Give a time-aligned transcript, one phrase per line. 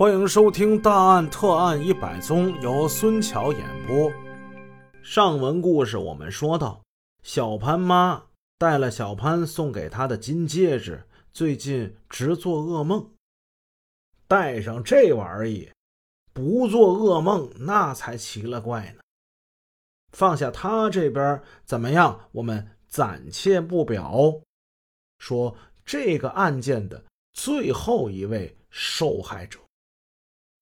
[0.00, 4.10] 欢迎收听《大案特案一百宗》，由孙桥演播。
[5.02, 6.80] 上文故事我们说到，
[7.22, 8.24] 小潘妈
[8.56, 13.10] 带了小潘送给她的金戒指，最近直做噩梦。
[14.26, 15.76] 戴上这玩意儿，
[16.32, 19.02] 不做噩梦那才奇了怪呢。
[20.12, 22.18] 放下他这边怎么样？
[22.32, 24.40] 我们暂且不表。
[25.18, 25.54] 说
[25.84, 27.04] 这个案件的
[27.34, 29.60] 最后一位受害者。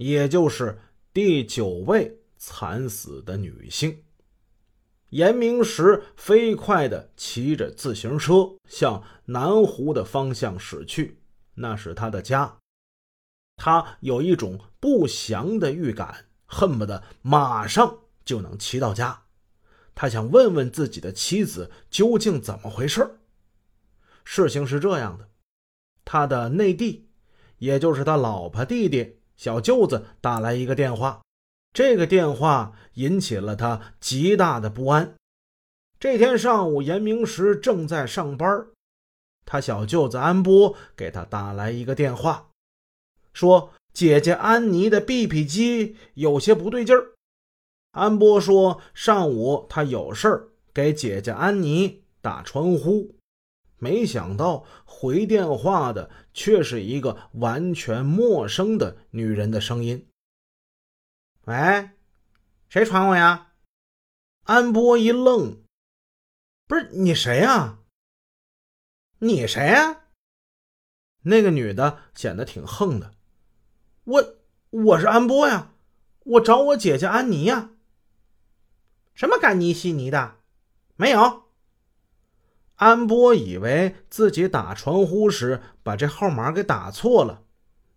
[0.00, 0.78] 也就是
[1.12, 4.02] 第九位惨死的女性，
[5.10, 11.20] 严明石飞快地骑着自行车向南湖的方向驶去，
[11.56, 12.56] 那是他的家。
[13.56, 19.24] 他有一种不祥的预感，恨不得马上就能骑到家。
[19.94, 23.18] 他想问问自己的妻子究竟怎么回事。
[24.24, 25.28] 事情是这样的，
[26.06, 27.10] 他的内弟，
[27.58, 29.19] 也就是他老婆弟弟。
[29.40, 31.22] 小舅子打来一个电话，
[31.72, 35.14] 这个电话引起了他极大的不安。
[35.98, 38.66] 这天上午，严明石正在上班，
[39.46, 42.50] 他小舅子安波给他打来一个电话，
[43.32, 47.14] 说姐姐安妮的 BP 机有些不对劲儿。
[47.92, 53.14] 安波说，上午他有事儿给姐姐安妮打传呼。
[53.80, 60.06] 没想到回电话的却是一个完全陌生的女人的声音。
[61.46, 61.90] 喂，
[62.68, 63.54] 谁传我呀？
[64.44, 65.62] 安波一愣，
[66.66, 67.78] 不是你谁呀？
[69.18, 70.02] 你谁呀？
[71.22, 73.14] 那个女的显得挺横的。
[74.04, 74.36] 我
[74.70, 75.72] 我是安波呀，
[76.20, 77.70] 我找我姐姐安妮呀。
[79.14, 80.36] 什么干尼西尼的？
[80.96, 81.39] 没有。
[82.80, 87.42] 安波以为自己打传呼时把这号码给打错了，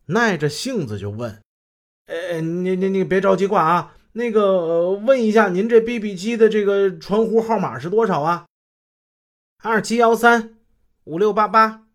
[0.08, 1.42] 耐着性子就问
[2.08, 8.46] ：“呃，你你你别着急挂啊，那个问一下您这 BB 机的这个传呼号码是多少啊？
[9.64, 10.56] 二七幺三
[11.06, 11.86] 五六八八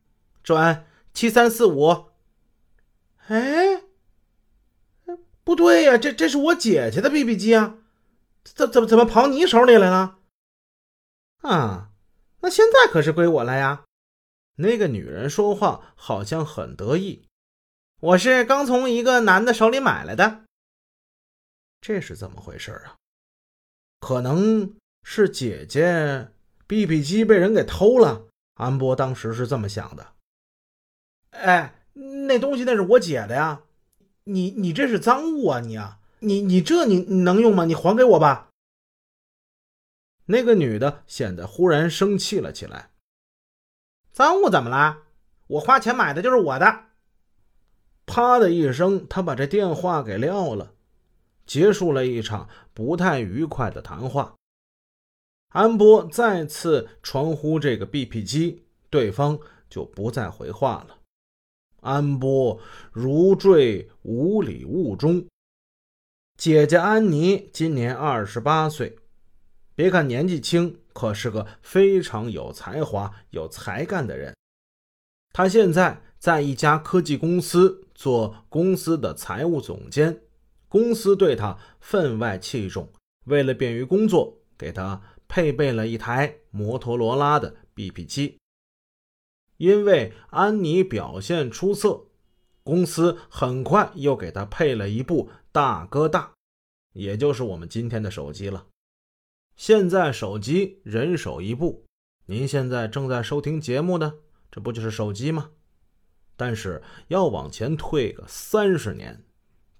[0.42, 2.06] 转七三四五。
[3.26, 3.82] 哎，
[5.44, 7.76] 不对呀，这这是我姐姐的 BB 机啊，
[8.44, 10.20] 怎怎么怎么跑你手里来了？
[11.42, 11.90] 啊？”
[12.40, 13.84] 那现在可是归我了呀！
[14.56, 17.26] 那个女人说话好像很得意。
[18.00, 20.44] 我是刚从一个男的手里买来的。
[21.80, 22.96] 这是怎么回事啊？
[24.00, 26.28] 可能是姐姐
[26.66, 28.26] BB 机被人给偷了。
[28.54, 30.14] 安波当时是这么想的。
[31.30, 31.82] 哎，
[32.26, 33.62] 那东西那是我姐的呀！
[34.24, 35.60] 你你这是赃物啊！
[35.60, 37.64] 你啊，你你这你你能用吗？
[37.64, 38.47] 你还给我吧！
[40.30, 42.90] 那个女的显得忽然生气了起来。
[44.12, 45.04] 赃物怎么了？
[45.46, 46.84] 我花钱买的就是我的。
[48.04, 50.74] 啪的一声，他把这电话给撂了，
[51.46, 54.34] 结束了一场不太愉快的谈话。
[55.54, 59.38] 安波再次传呼这个 BP 机，对方
[59.70, 60.98] 就不再回话了。
[61.80, 62.60] 安波
[62.92, 65.26] 如坠无里雾中。
[66.36, 68.98] 姐姐安妮今年二十八岁。
[69.78, 74.34] 别看年纪轻，可是个非常有才华、有才干的人。
[75.32, 80.20] 他现在在一家科技公司做公司的财务总监，
[80.66, 82.92] 公司对他分外器重，
[83.26, 88.36] 为了便于工作，给他配备了一台摩托罗拉的 BP 机。
[89.58, 92.06] 因为安妮表现出色，
[92.64, 96.32] 公司很快又给他配了一部大哥大，
[96.94, 98.66] 也就是我们今天的手机了。
[99.58, 101.84] 现在手机人手一部，
[102.26, 104.18] 您现在正在收听节目的，
[104.52, 105.50] 这不就是手机吗？
[106.36, 109.24] 但是要往前退个三十年，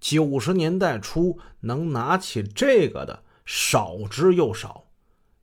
[0.01, 4.91] 九十年代初能拿起这个的少之又少，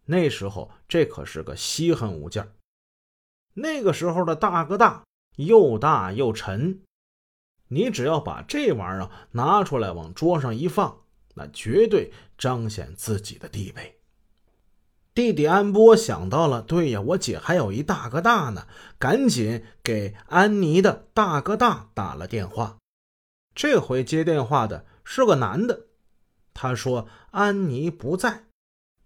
[0.04, 2.46] 那时候这可是个稀罕物件
[3.54, 5.02] 那个时候的大哥大
[5.36, 6.82] 又大又沉，
[7.68, 11.04] 你只要把这玩意儿拿出来往桌上一放，
[11.36, 13.94] 那绝对彰显自己的地位。
[15.16, 18.66] 弟弟安波想到了，对呀，我姐还有一大哥大呢，
[18.98, 22.76] 赶紧给安妮的大哥大打了电话。
[23.54, 25.86] 这回接电话的是个男的，
[26.52, 28.44] 他说安妮不在。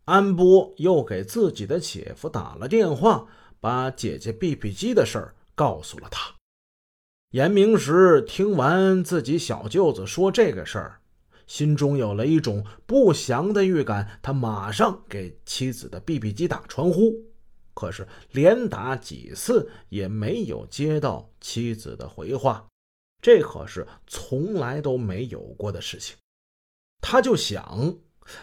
[0.07, 3.29] 安波又给自己的姐夫打了电话，
[3.61, 6.35] 把姐姐 BP 机的事儿告诉了他。
[7.31, 11.00] 严明石听完自己小舅子说这个事儿。
[11.51, 17.13] 心中有了一种不祥的预感，他马上给妻子的 BB 机打传呼，
[17.75, 22.65] 可是连打几次也没有接到妻子的回话。
[23.21, 26.17] 这可是从来都没有过的事情。
[27.03, 27.99] 他就想，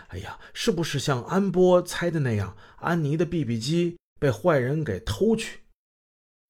[0.09, 5.61] 哎呀，是不是像安波猜的那样，安妮的 BB 机被坏人给偷去？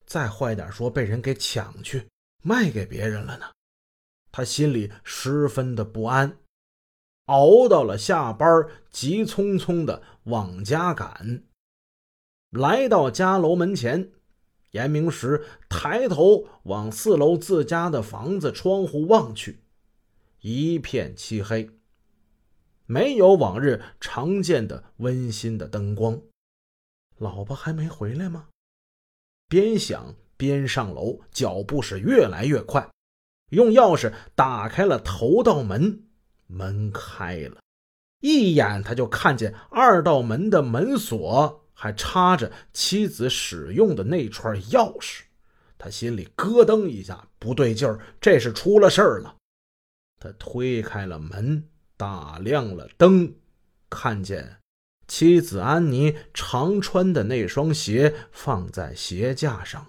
[0.07, 2.07] 再坏点说，被人给抢去
[2.43, 3.45] 卖给别人了呢？
[4.31, 6.37] 他心里十分的不安，
[7.27, 11.43] 熬到了下班，急匆匆的往家赶。
[12.49, 14.11] 来到家楼门前，
[14.71, 19.59] 严明石抬头往四楼自家的房子窗户望去，
[20.41, 21.69] 一片漆黑，
[22.85, 26.21] 没有往日常见的温馨的灯光。
[27.17, 28.47] 老婆还没回来吗？
[29.49, 32.89] 边想边上楼，脚步是越来越快。
[33.49, 36.06] 用钥匙打开了头道门，
[36.47, 37.57] 门开了，
[38.21, 45.21] 一眼他就看见二道门的门锁还插着妻子使用的那串钥匙。
[45.77, 49.35] 他心里咯噔一下，不对劲儿，这是出了事儿了。
[50.19, 53.35] 他推开了门，打亮了灯，
[53.89, 54.57] 看见。
[55.07, 59.85] 妻子安妮常穿的那双鞋放在鞋架上，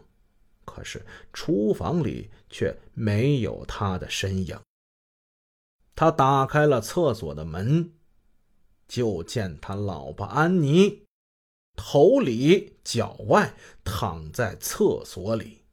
[0.64, 4.56] 可是厨房里却没有她的身影。
[6.00, 7.92] 他打开了厕所的门，
[8.86, 11.02] 就见他老婆安妮
[11.74, 13.52] 头里脚外
[13.82, 15.64] 躺在厕所里。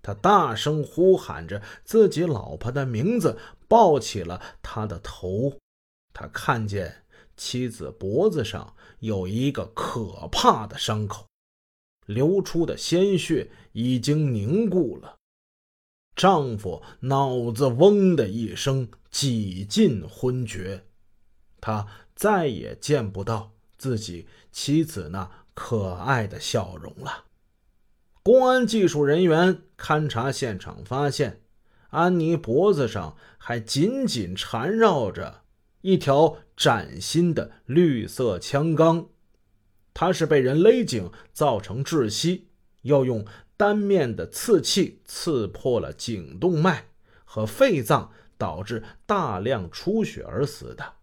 [0.00, 3.36] 他大声呼喊着自己老婆的名字，
[3.68, 5.58] 抱起了她的头。
[6.14, 7.04] 他看见。
[7.36, 11.24] 妻子脖子上有一个可怕的伤口，
[12.06, 15.14] 流出的鲜血已经凝固了。
[16.16, 20.84] 丈夫脑子嗡的一声，几近昏厥。
[21.60, 27.24] 他再也见不到自己妻子那可爱的笑容了。
[28.22, 31.42] 公安技术人员勘察现场，发现
[31.90, 35.42] 安妮脖子上还紧紧缠绕着。
[35.80, 39.08] 一条崭新的绿色枪钢，
[39.94, 42.48] 它是被人勒颈造成窒息，
[42.82, 43.24] 又用
[43.56, 46.88] 单面的刺器刺破了颈动脉
[47.24, 50.94] 和肺脏，导致大量出血而死的。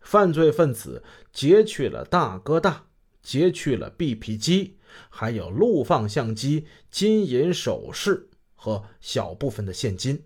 [0.00, 2.84] 犯罪分子劫去了大哥大，
[3.20, 4.76] 劫去了 BP 机，
[5.08, 10.22] 还有录放相机、金银首饰和小部分的现金。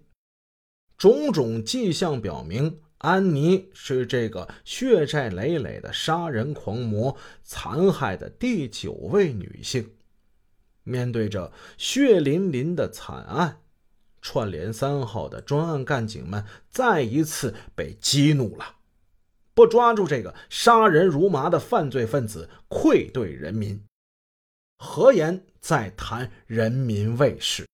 [0.99, 2.81] 种种迹象表明。
[2.99, 9.91] 安妮是这个血债累累的杀人狂魔残害的第九位女性。
[10.85, 13.61] 面对着血淋淋的惨案，
[14.23, 18.77] 串联三号的专案干警们再一次被激怒了。
[19.53, 23.85] 不抓住这个杀人如麻的犯罪分子，愧对人民。
[24.79, 27.67] 何言再谈人民卫士？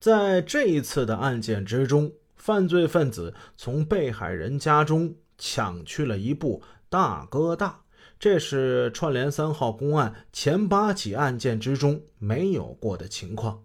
[0.00, 2.10] 在这一次的案件之中。
[2.36, 7.84] 犯罪分子从被害人家中抢去了一部大哥大，
[8.18, 13.64] 这是串联三号公案前八起案件之中没有过的情况。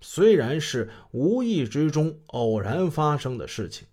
[0.00, 3.88] 虽然是无意之中偶然发生的事情，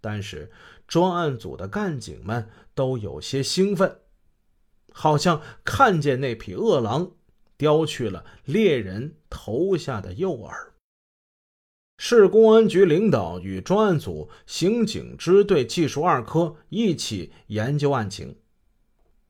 [0.00, 0.50] 但是
[0.88, 3.98] 专案组的干警们都有些兴奋，
[4.92, 7.12] 好像看见那匹恶狼
[7.56, 10.50] 叼去了猎人头下的诱饵。
[11.98, 18.36] 市公安局领导与专案组刑警支队技术二科一起研究案情。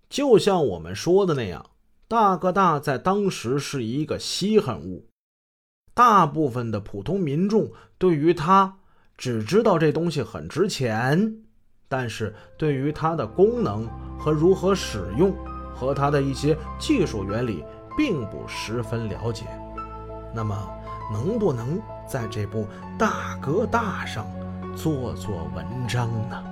[0.09, 1.71] 就像我们说的那样，
[2.09, 5.07] 大哥大在当时是一个稀罕物，
[5.95, 8.77] 大部分的普通民众对于它
[9.17, 11.37] 只知道这东西很值钱，
[11.89, 15.35] 但是对于它的功能和如何使用
[15.75, 17.65] 和它的一些技术原理
[17.97, 19.45] 并不十分了解。
[20.35, 20.57] 那么，
[21.13, 21.81] 能不能？
[22.05, 22.67] 在这部
[22.99, 24.27] 大哥大上
[24.77, 26.52] 做做文章呢。